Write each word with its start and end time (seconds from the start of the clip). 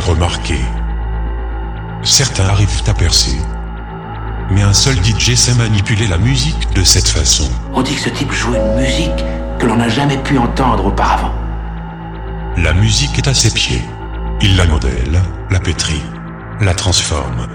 remarquer. 0.00 0.60
Certains 2.02 2.44
arrivent 2.44 2.82
à 2.86 2.94
percer. 2.94 3.36
Mais 4.50 4.62
un 4.62 4.72
seul 4.72 4.96
DJ 5.02 5.34
sait 5.34 5.54
manipuler 5.54 6.06
la 6.06 6.18
musique 6.18 6.72
de 6.74 6.84
cette 6.84 7.08
façon. 7.08 7.50
On 7.74 7.82
dit 7.82 7.94
que 7.94 8.00
ce 8.00 8.10
type 8.10 8.32
joue 8.32 8.54
une 8.54 8.76
musique 8.76 9.24
que 9.58 9.66
l'on 9.66 9.76
n'a 9.76 9.88
jamais 9.88 10.18
pu 10.18 10.38
entendre 10.38 10.86
auparavant. 10.86 11.32
La 12.56 12.72
musique 12.72 13.18
est 13.18 13.28
à 13.28 13.34
ses 13.34 13.50
pieds. 13.50 13.82
Il 14.40 14.56
la 14.56 14.66
modèle, 14.66 15.22
la 15.50 15.60
pétrit, 15.60 16.02
la 16.60 16.74
transforme, 16.74 17.46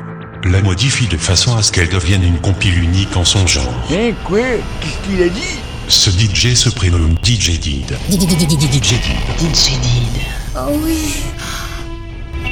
la 0.44 0.62
modifie 0.62 1.08
de 1.08 1.18
façon 1.18 1.56
à 1.56 1.64
ce 1.64 1.72
qu'elle 1.72 1.90
devienne 1.90 2.24
une 2.24 2.40
compile 2.40 2.84
unique 2.84 3.16
en 3.16 3.26
son 3.26 3.46
genre. 3.48 3.74
Hein, 3.92 4.12
quoi? 4.24 4.40
Qu'est-ce 4.40 5.08
qu'il 5.08 5.22
a 5.22 5.30
dit? 5.30 5.60
Ce 5.88 6.10
DJ 6.10 6.56
se 6.56 6.70
prénomme 6.70 7.16
DJ 7.24 7.60
Did. 7.60 7.98
DJ 8.10 8.28
Did. 8.38 8.62
DJ 8.62 9.80
Did. 9.80 10.22
Oh 10.56 10.72
oui 10.84 11.14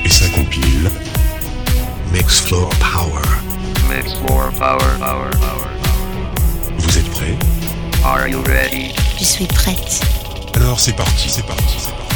et 0.05 0.09
sa 0.09 0.27
compile 0.29 0.89
Mix 2.11 2.41
Floor 2.41 2.69
Power. 2.79 3.21
Mix 3.89 4.13
Floor 4.13 4.49
Power, 4.57 4.97
Power, 4.99 5.29
Power. 5.31 5.69
Vous 6.77 6.97
êtes 6.97 7.09
prêts? 7.11 7.37
Are 8.03 8.27
you 8.27 8.41
ready? 8.43 9.08
Je 9.19 9.25
suis 9.25 9.45
prête. 9.47 9.99
Alors 10.55 10.79
c'est 10.79 10.93
parti, 10.93 11.27
c'est 11.27 11.45
parti, 11.45 11.75
c'est 11.77 11.91
parti. 11.91 12.15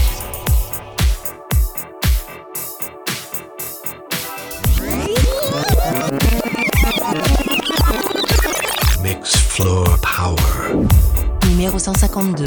Mix 9.01 9.35
Floor 9.35 9.97
Power. 10.01 10.85
Numéro 11.49 11.77
152. 11.77 12.45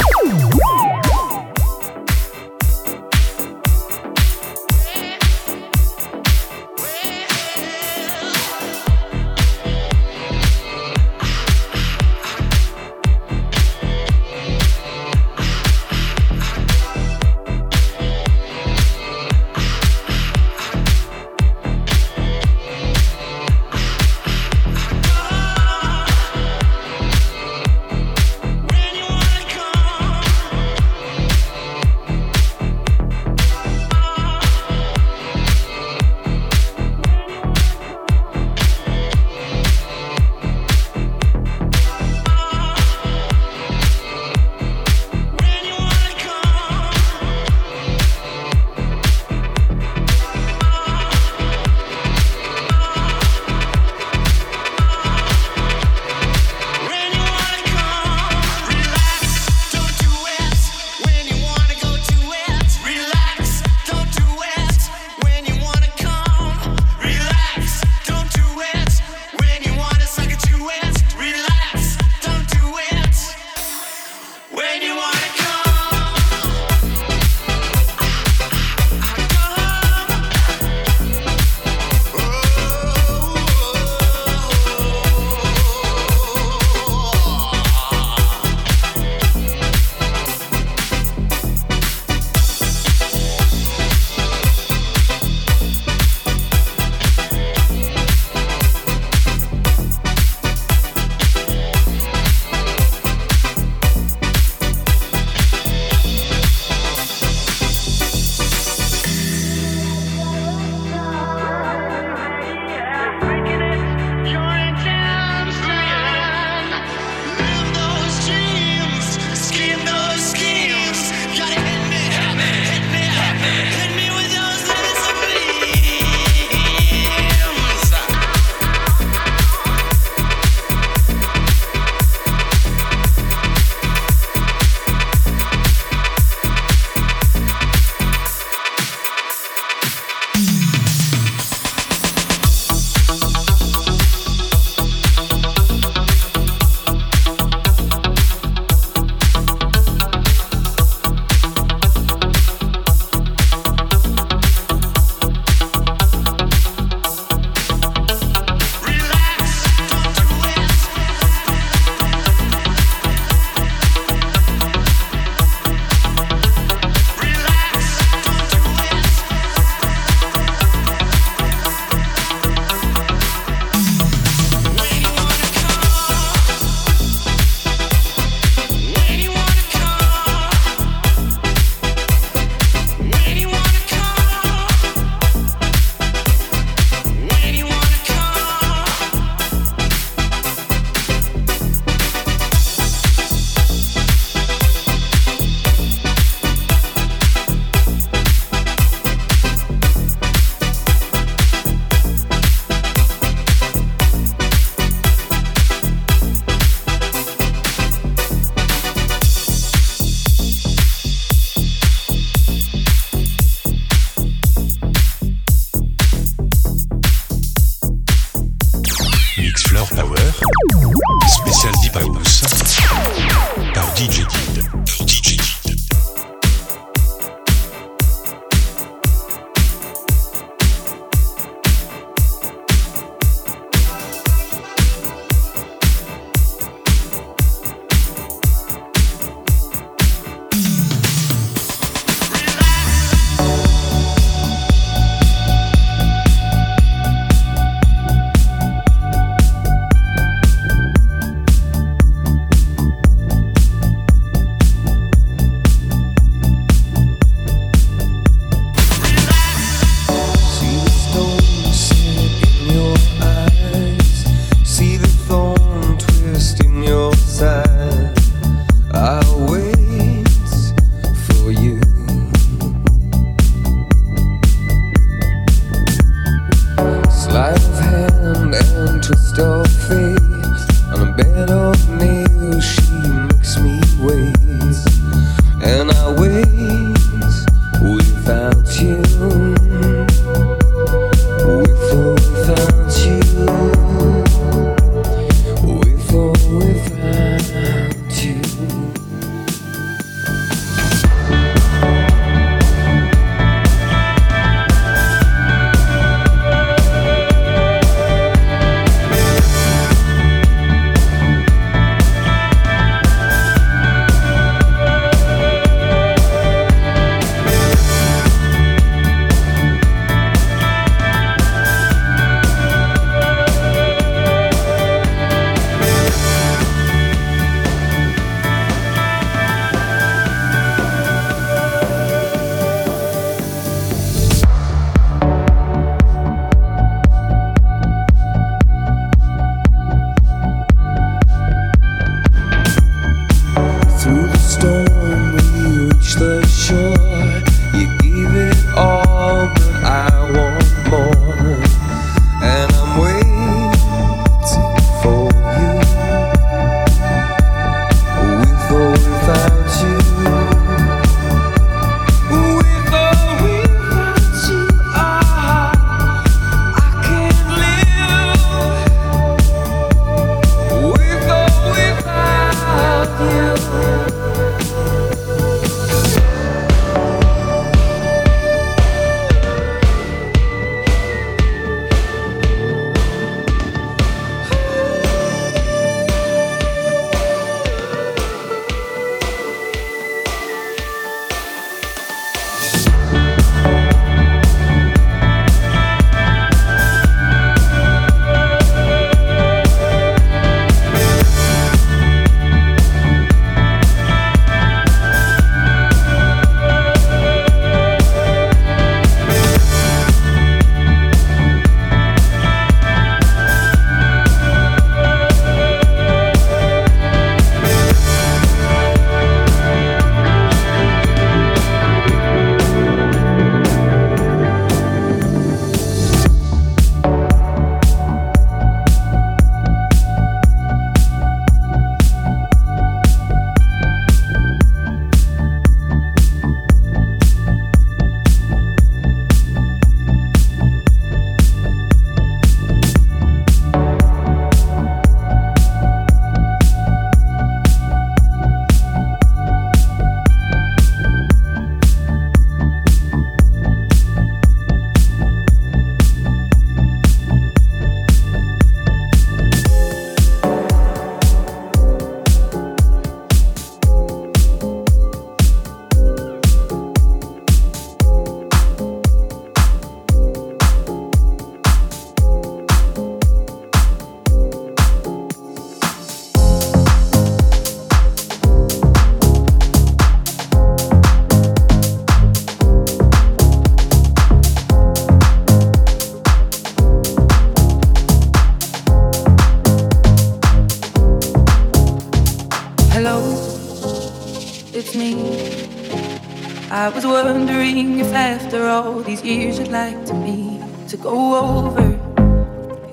years 499.26 499.58
you'd 499.58 499.68
like 499.72 500.06
to 500.06 500.14
me 500.14 500.60
to 500.86 500.96
go 500.96 501.16
over 501.34 501.98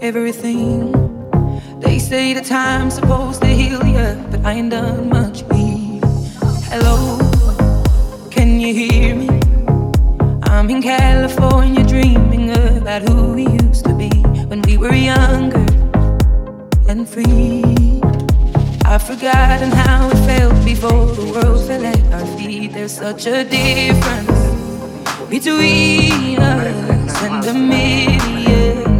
everything. 0.02 0.92
They 1.80 2.00
say 2.00 2.34
the 2.34 2.42
time's 2.42 2.96
supposed 2.96 3.42
to 3.42 3.48
heal 3.48 3.86
you, 3.86 4.18
but 4.32 4.44
I 4.44 4.54
ain't 4.54 4.72
done 4.72 5.10
much 5.10 5.44
either. 5.54 6.08
Hello, 6.72 7.20
can 8.32 8.60
you 8.60 8.74
hear 8.74 9.14
me? 9.16 9.30
I'm 10.42 10.72
in 10.72 10.82
California 10.82 11.86
dreaming 11.86 12.50
about 12.50 13.04
who 13.08 13.34
we 13.34 13.48
used 13.48 13.86
to 13.86 13.94
be 13.94 14.10
when 14.50 14.64
we 14.64 14.78
were 14.78 14.96
younger 14.96 15.68
and 16.90 17.08
free. 17.08 18.02
I've 18.86 19.04
forgotten 19.04 19.70
how 19.70 20.10
it 20.10 20.18
felt 20.26 20.66
before 20.66 21.06
the 21.14 21.32
world 21.32 21.68
fell 21.68 21.86
at 21.86 22.02
our 22.12 22.26
feet. 22.38 22.74
There's 22.74 22.98
such 22.98 23.28
a 23.28 23.44
difference 23.44 24.43
between 25.34 26.38
us 26.40 27.24
and 27.24 27.44
the 27.44 27.54
media. 27.56 28.93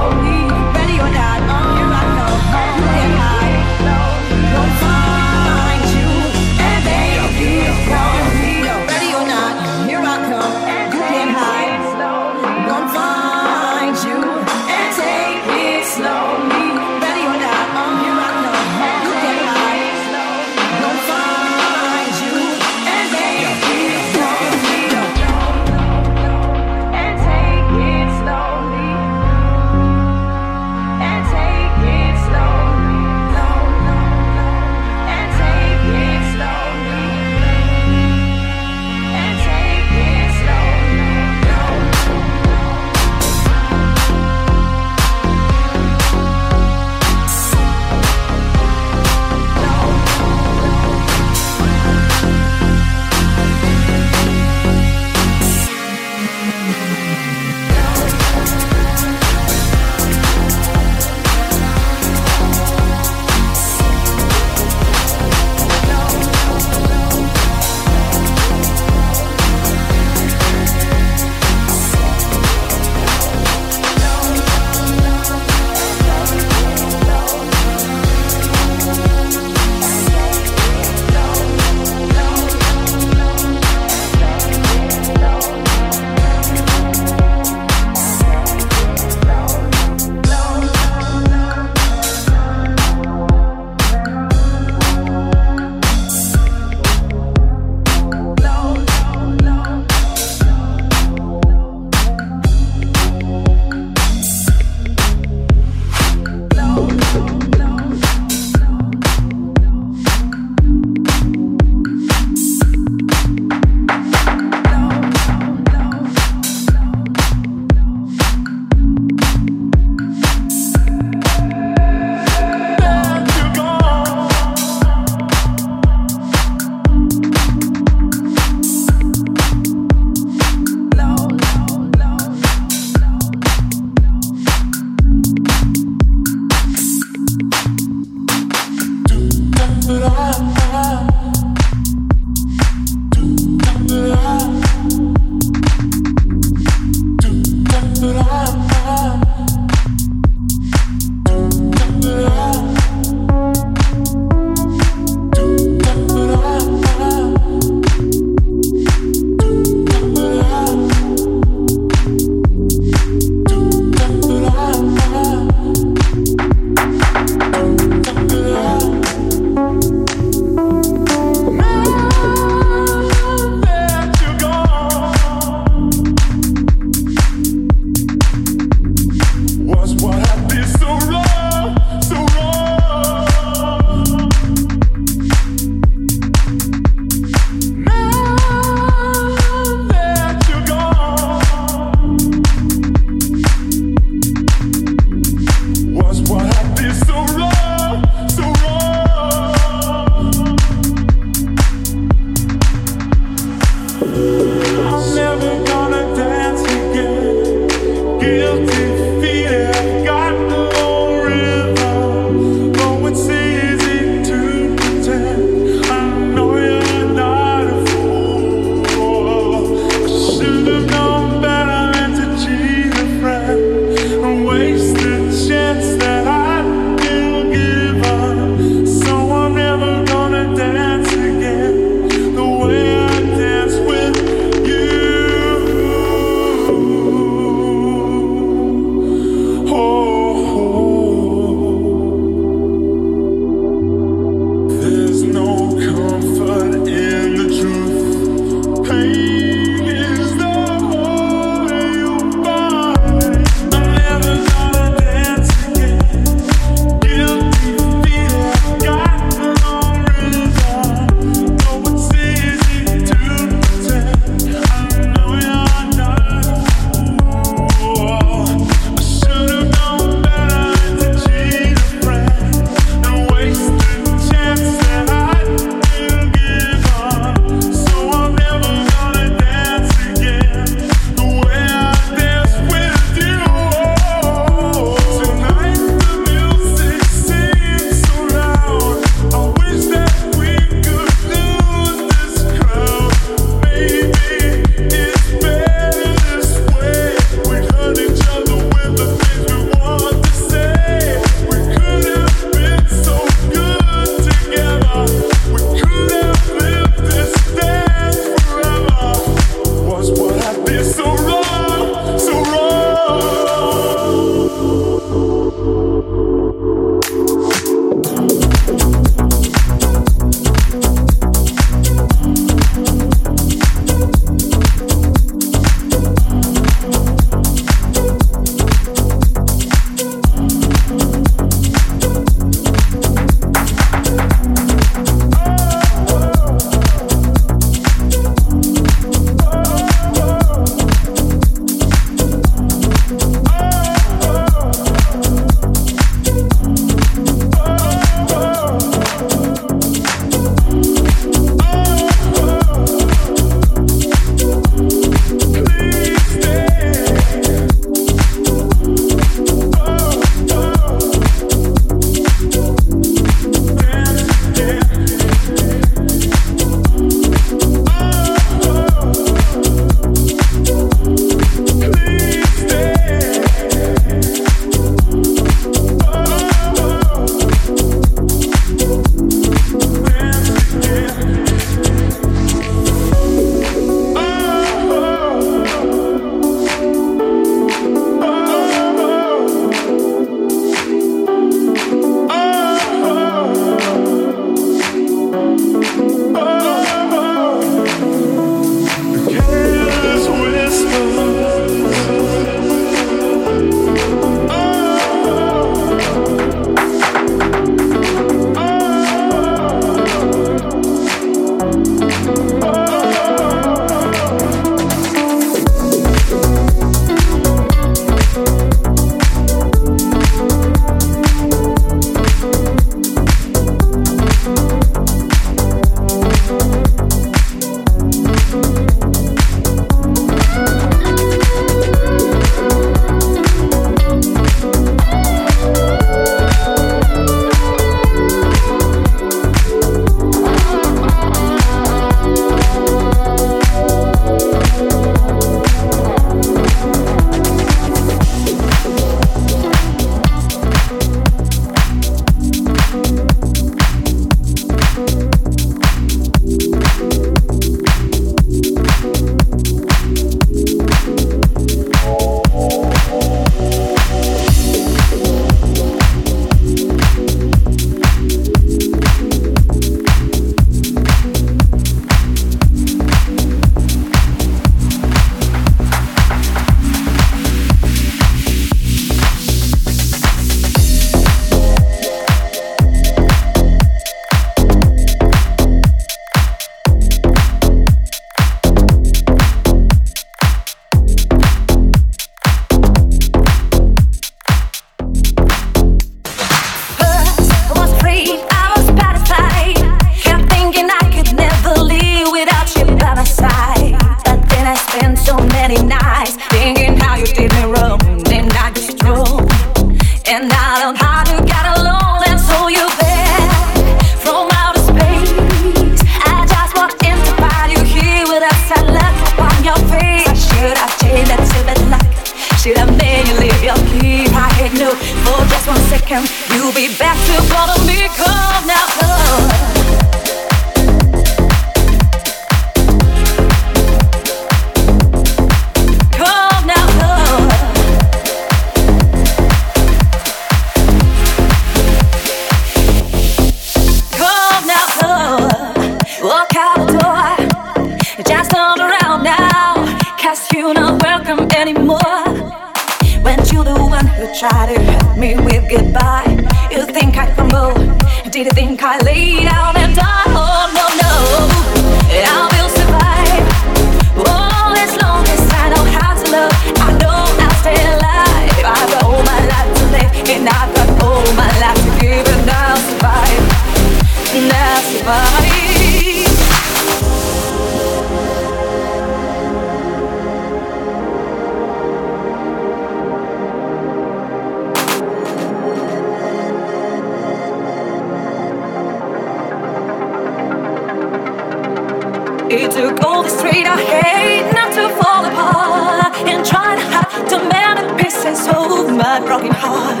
He 592.56 592.66
took 592.68 593.04
all 593.04 593.28
straight 593.28 593.52
trade 593.52 593.66
I 593.66 593.76
hate 593.76 594.50
not 594.54 594.72
to 594.72 594.88
fall 594.96 595.26
apart 595.26 596.16
and 596.26 596.42
try 596.42 596.74
to 596.76 597.38
hide 597.52 597.76
the 597.76 598.02
pieces 598.02 598.48
of 598.48 598.96
my 598.96 599.20
broken 599.20 599.50
heart. 599.52 600.00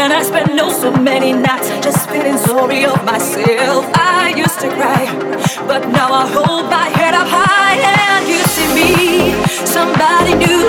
And 0.00 0.10
I 0.10 0.22
spent 0.22 0.54
no 0.54 0.70
so 0.72 0.90
many 0.92 1.34
nights 1.34 1.68
just 1.84 2.08
feeling 2.08 2.38
sorry 2.38 2.86
of 2.86 3.04
myself. 3.04 3.84
I 3.94 4.32
used 4.34 4.60
to 4.60 4.68
cry, 4.68 5.04
but 5.66 5.88
now 5.88 6.08
I 6.22 6.26
hold 6.26 6.70
my 6.70 6.88
head 6.88 7.12
up 7.12 7.28
high 7.28 7.76
and 8.00 8.26
you 8.32 8.40
see 8.54 8.68
me, 8.78 9.32
somebody 9.66 10.34
new. 10.46 10.64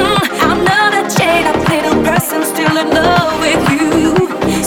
Mm, 0.00 0.24
I'm 0.48 0.64
not 0.64 0.90
a 1.00 1.02
chained 1.14 1.48
up 1.48 1.68
little 1.68 2.02
person 2.02 2.44
still 2.44 2.76
in 2.78 2.88
love 2.88 3.40
with 3.40 3.62
you. 3.72 4.11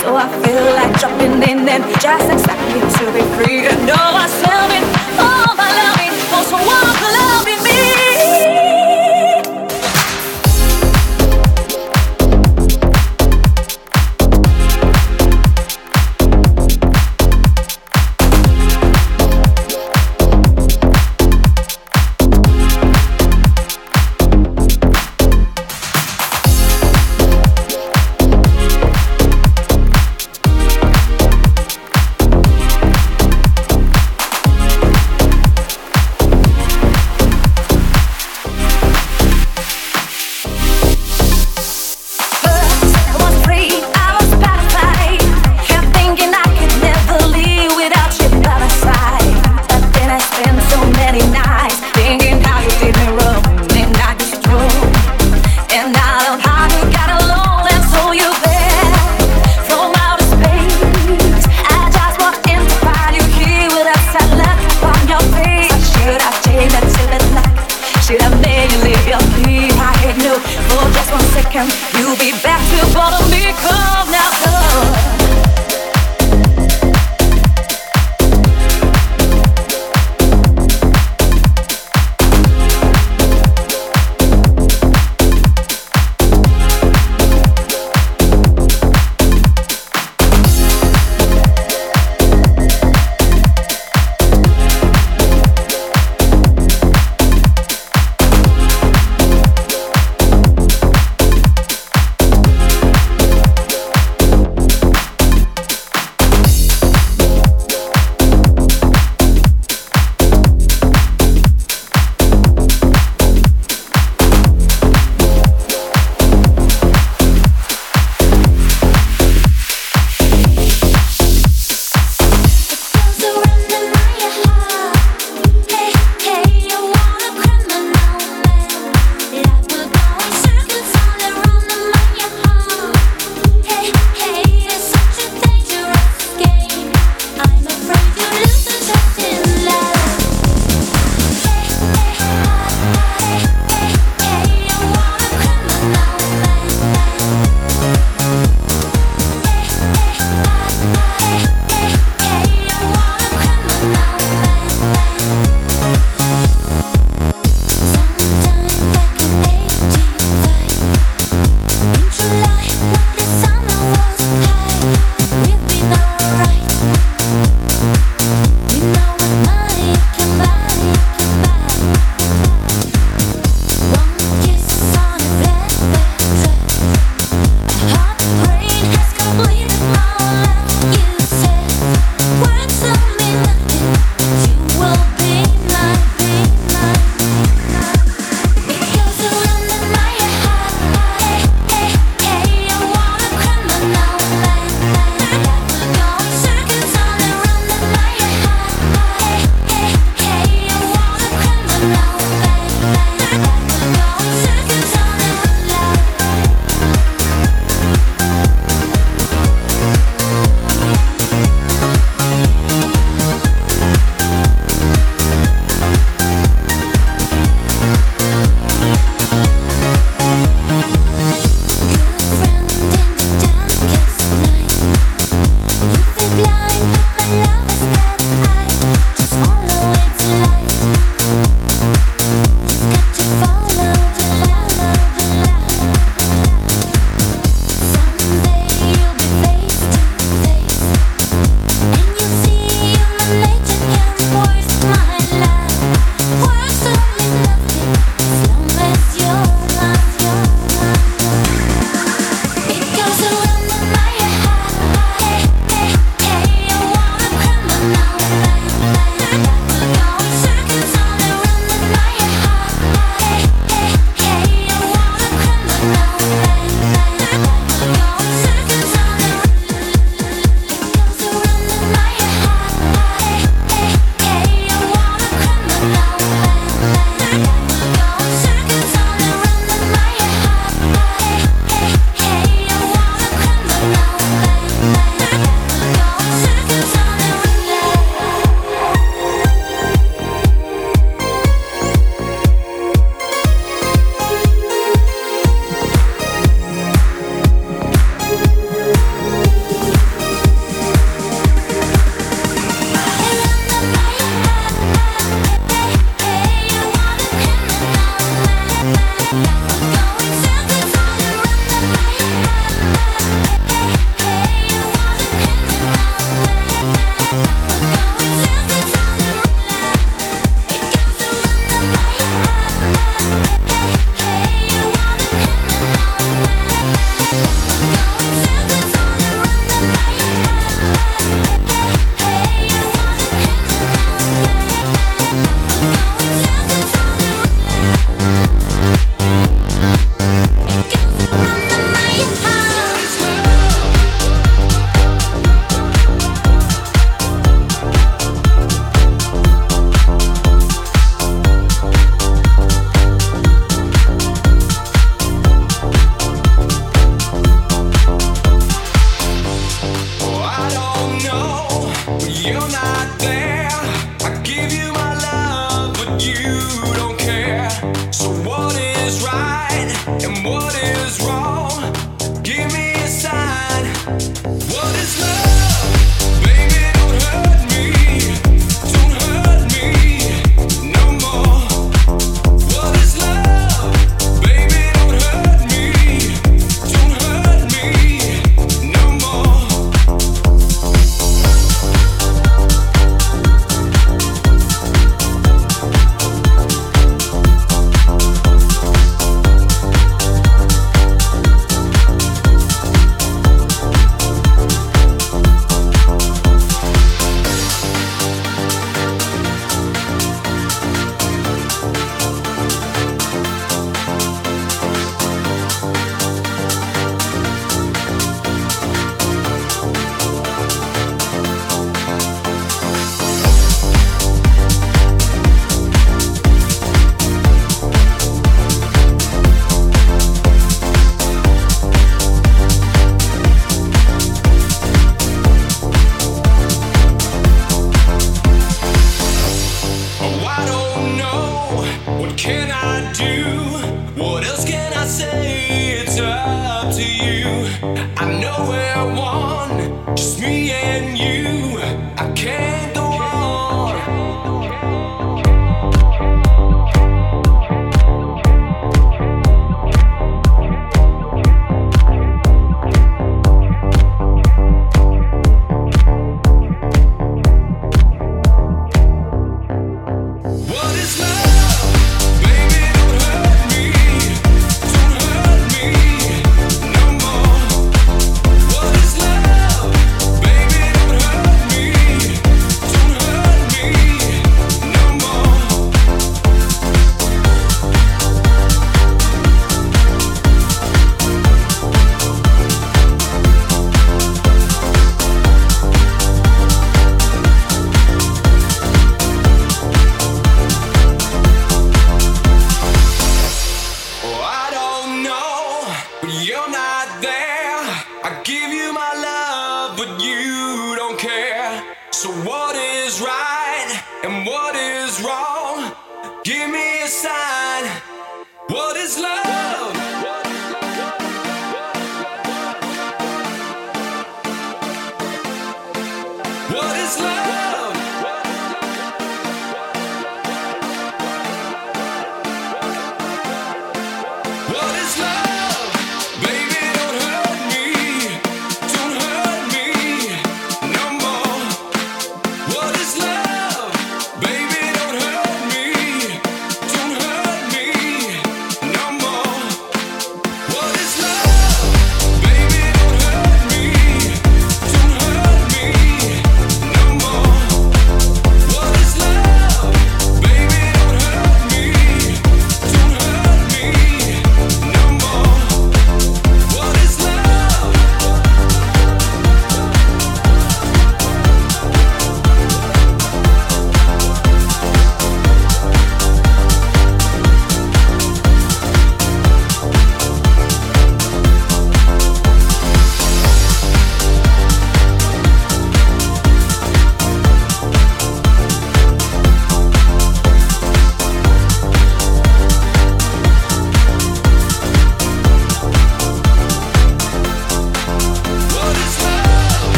So 0.00 0.16
I 0.16 0.26
feel 0.42 0.64
like 0.72 0.98
jumping 0.98 1.42
in 1.42 1.68
and 1.68 1.84
just 2.00 2.30
expecting 2.32 2.80
to 2.80 3.04
be 3.12 3.20
free. 3.36 3.66
And 3.68 3.86
know 3.86 3.94
I'm 3.94 4.30
it. 4.72 4.84
all 5.20 5.54
my 5.54 5.68
loving 5.68 6.16
for 6.32 6.42
someone 6.48 6.88
to 6.96 7.06
love 7.18 7.46
it. 7.46 7.49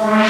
Wow. 0.00 0.29